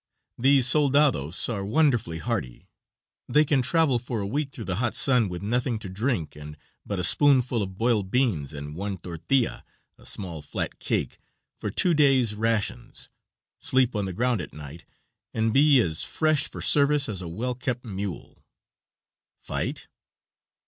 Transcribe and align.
These 0.39 0.65
soldados 0.65 1.47
are 1.47 1.63
wonderfully 1.63 2.17
hardy; 2.17 2.67
they 3.29 3.45
can 3.45 3.61
travel 3.61 3.99
for 3.99 4.19
a 4.19 4.25
week 4.25 4.49
through 4.51 4.63
the 4.63 4.77
hot 4.77 4.95
sun, 4.95 5.29
with 5.29 5.43
nothing 5.43 5.77
to 5.77 5.89
drink 5.89 6.35
and 6.35 6.57
but 6.83 6.97
a 6.97 7.03
spoonful 7.03 7.61
of 7.61 7.77
boiled 7.77 8.09
beans 8.09 8.51
and 8.51 8.75
one 8.75 8.97
tortillia 8.97 9.61
a 9.99 10.07
small 10.07 10.41
flat 10.41 10.79
cake 10.79 11.19
for 11.55 11.69
two 11.69 11.93
days' 11.93 12.33
rations, 12.33 13.09
sleep 13.59 13.95
on 13.95 14.05
the 14.05 14.11
ground 14.13 14.41
at 14.41 14.53
night, 14.55 14.85
and 15.35 15.53
be 15.53 15.79
us 15.83 16.03
fresh 16.03 16.47
for 16.47 16.63
service 16.63 17.07
as 17.07 17.21
a 17.21 17.27
well 17.27 17.53
kept 17.53 17.85
mule. 17.85 18.43
Fight! 19.37 19.85